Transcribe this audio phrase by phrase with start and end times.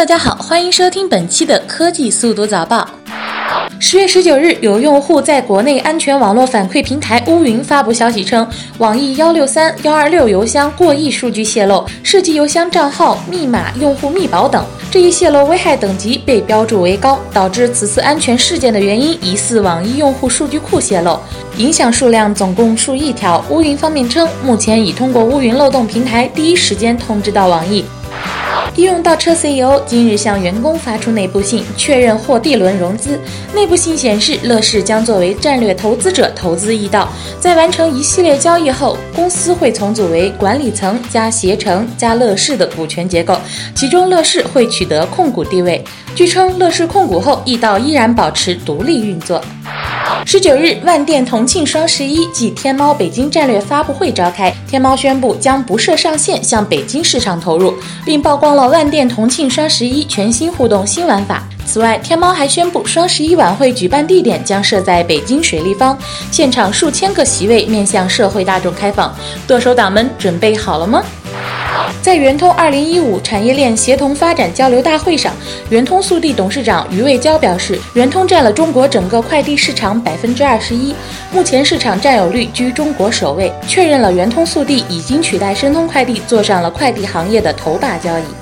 [0.00, 2.88] 大家好，欢迎收听本期的科技速读早报。
[3.78, 14.64] 十月十九日，有用户在国内安全网络反馈平台乌云发布消息称，网易幺六三幺二六邮箱过亿数据泄露，涉及邮箱账号、密码、用户密保等。
[14.90, 21.20] 这一泄露危害等级被标注为高，导致此次安全事件的原因疑似网易用户数据库泄露，
[21.58, 23.44] 影响数量总共数亿条。
[23.50, 27.84] 乌云方面称，目前已通过乌云漏洞平台第一时间通知到网易。
[28.76, 33.18] 易用倒车 CEO 今日向员工发出内部信，确认获 D 轮融资。
[33.52, 37.08] 内部信显示，乐视将作为战略投资者投资易道，
[37.40, 43.36] 在完成一系列交易后，公司会重组为管理层加携程加乐视的股权结构，
[43.74, 45.84] 其中乐视会取得控股地位。
[46.14, 49.42] 据称，乐视控股后，易道依然保持独立运作。
[50.26, 61.42] 十九日，万店同庆双十一暨天猫北京战略发布会召开，天猫宣布将不设上限向北京市场投入，并曝光了万店同庆双十一全新互动新玩法。
[61.66, 65.96] 此外，天猫还宣布双十一晚会举办地点将设在北京水立方，
[66.30, 69.14] 现场数千个席位面向社会大众开放。
[69.46, 71.02] 剁手党们准备好了吗？
[72.02, 75.34] 在圆通二零一五产业链协同发展交流大会上，
[75.68, 80.94] 圆通速递董事长余卫娇表示，圆通占了中国整个快递市场百分之二十一，
[81.32, 88.39] 目前市场占有率居中国首位，确认了圆通速递已经取代申通快递，坐上了快递行业的头把交椅。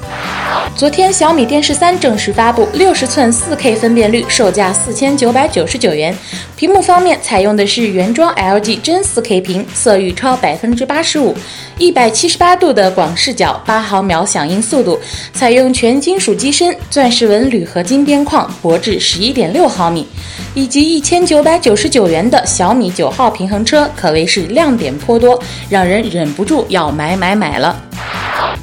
[0.76, 6.16] 昨天，小米电视三正式发布，六十寸四 K 分辨率，售价四千九百九十九元。
[6.54, 11.36] 屏幕方面，采用的是原装 LG 真四 K 屏，色域超百分之八十五，
[11.78, 15.00] 一百七十八度的广视角，八毫秒响应速度，
[15.32, 20.06] 采用全金属机身，钻石纹铝合金边框，薄至十一点六毫米，
[20.54, 27.82] 以及一千九百九十九元的小米九号平衡车，可谓是亮点颇多，让人忍不住要买买买了。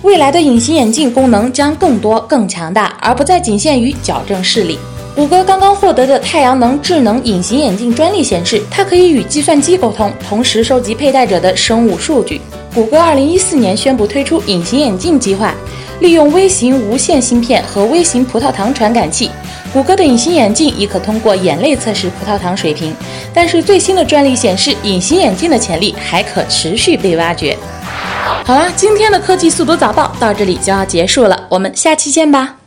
[0.01, 4.77] 未来的隐形眼镜功能将更多、更强大，而不再仅限于矫正视力。
[5.15, 12.41] 谷歌刚刚获得的太阳能智能隐形眼镜专利显示，它可以与计算机沟通，同时收集佩戴者的生物数据。
[12.73, 15.55] 谷歌2014年宣布推出隐形眼镜计划，
[16.01, 19.31] 利用微型无线芯片和微型葡萄糖传感器，
[19.71, 22.93] 谷歌的隐形眼镜已可通过眼泪测试葡萄糖水平。
[23.33, 27.57] 但是最新的专利显示，隐形眼镜的潜力还可持续被挖掘。
[28.45, 32.57] 好啦，今天的科技速读早报到这里就要结束了，我们下期见吧。